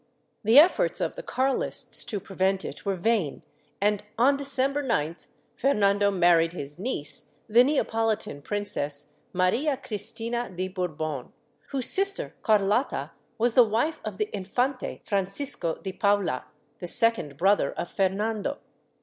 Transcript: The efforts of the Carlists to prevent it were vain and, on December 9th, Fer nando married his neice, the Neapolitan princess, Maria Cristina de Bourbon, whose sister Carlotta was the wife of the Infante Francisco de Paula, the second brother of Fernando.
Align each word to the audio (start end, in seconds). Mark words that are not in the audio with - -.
The 0.43 0.57
efforts 0.57 0.99
of 0.99 1.15
the 1.15 1.21
Carlists 1.21 2.03
to 2.07 2.19
prevent 2.19 2.65
it 2.65 2.87
were 2.87 2.95
vain 2.95 3.43
and, 3.79 4.01
on 4.17 4.35
December 4.35 4.81
9th, 4.83 5.27
Fer 5.55 5.73
nando 5.75 6.09
married 6.09 6.53
his 6.53 6.77
neice, 6.79 7.25
the 7.47 7.63
Neapolitan 7.63 8.41
princess, 8.41 9.11
Maria 9.31 9.77
Cristina 9.77 10.49
de 10.49 10.69
Bourbon, 10.69 11.31
whose 11.67 11.87
sister 11.87 12.33
Carlotta 12.41 13.11
was 13.37 13.53
the 13.53 13.63
wife 13.63 14.01
of 14.03 14.17
the 14.17 14.35
Infante 14.35 15.01
Francisco 15.05 15.75
de 15.75 15.93
Paula, 15.93 16.45
the 16.79 16.87
second 16.87 17.37
brother 17.37 17.71
of 17.73 17.87
Fernando. 17.91 18.57